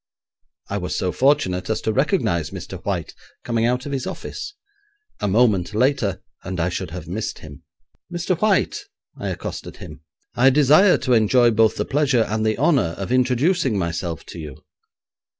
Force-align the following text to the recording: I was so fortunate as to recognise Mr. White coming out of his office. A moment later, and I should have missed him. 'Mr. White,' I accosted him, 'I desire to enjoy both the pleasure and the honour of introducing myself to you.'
I 0.67 0.79
was 0.79 0.95
so 0.95 1.11
fortunate 1.11 1.69
as 1.69 1.79
to 1.81 1.93
recognise 1.93 2.49
Mr. 2.49 2.83
White 2.83 3.13
coming 3.43 3.67
out 3.67 3.85
of 3.85 3.91
his 3.91 4.07
office. 4.07 4.55
A 5.19 5.27
moment 5.27 5.75
later, 5.75 6.23
and 6.43 6.59
I 6.59 6.69
should 6.69 6.89
have 6.89 7.07
missed 7.07 7.37
him. 7.37 7.61
'Mr. 8.11 8.35
White,' 8.41 8.85
I 9.19 9.27
accosted 9.29 9.77
him, 9.77 10.01
'I 10.33 10.49
desire 10.49 10.97
to 10.97 11.13
enjoy 11.13 11.51
both 11.51 11.75
the 11.75 11.85
pleasure 11.85 12.23
and 12.27 12.43
the 12.43 12.57
honour 12.57 12.95
of 12.97 13.11
introducing 13.11 13.77
myself 13.77 14.25
to 14.25 14.39
you.' 14.39 14.57